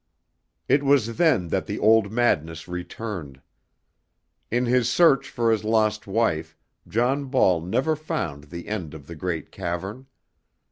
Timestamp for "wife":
6.07-6.57